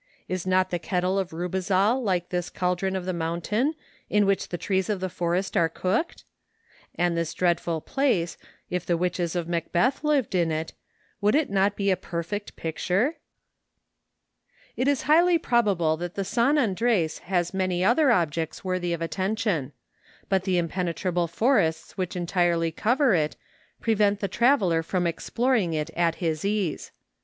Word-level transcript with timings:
Is 0.27 0.47
not 0.47 0.71
the 0.71 0.79
kettle 0.79 1.19
of 1.19 1.29
Rubezahl 1.29 2.01
like 2.03 2.29
this 2.29 2.49
caldron 2.49 2.95
of 2.95 3.05
the 3.05 3.13
mountain, 3.13 3.75
in 4.09 4.25
which 4.25 4.49
the 4.49 4.57
trees 4.57 4.89
of 4.89 4.99
the 4.99 5.09
forest 5.11 5.55
are 5.55 5.69
cooked? 5.69 6.23
And 6.95 7.15
this 7.15 7.35
dreadful 7.35 7.81
place— 7.81 8.35
if 8.71 8.83
the 8.83 8.97
witches 8.97 9.35
of 9.35 9.47
Macbeth 9.47 10.03
lived 10.03 10.33
in 10.33 10.49
it— 10.51 10.73
would 11.21 11.35
it 11.35 11.51
not 11.51 11.75
be 11.75 11.91
a 11.91 11.95
perfect 11.95 12.55
picture? 12.55 13.17
It 14.75 14.87
is 14.87 15.03
highly 15.03 15.37
probable 15.37 15.97
that 15.97 16.15
the 16.15 16.25
San 16.25 16.57
Andres 16.57 17.19
has 17.19 17.53
many 17.53 17.85
other 17.85 18.11
objects 18.11 18.63
worthy 18.65 18.93
of 18.93 19.03
attention; 19.03 19.71
but 20.29 20.45
the 20.45 20.57
impenetrable 20.57 21.27
forests 21.27 21.95
which 21.95 22.15
entirely 22.15 22.71
cover 22.71 23.13
it, 23.13 23.35
pre 23.79 23.93
DISCOVERY 23.93 23.93
OF 23.93 24.07
AN 24.07 24.13
ANCIENT 24.15 24.17
VOLCANO. 24.19 24.19
277 24.19 24.19
vent 24.19 24.19
the 24.21 24.27
traveller 24.37 24.81
from 24.81 25.05
exploring 25.05 25.73
it 25.75 25.91
at 25.91 26.15
his 26.15 26.43
ease. 26.43 26.91